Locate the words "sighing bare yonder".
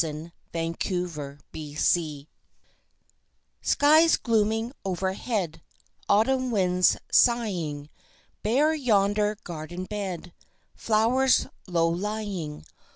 7.11-9.37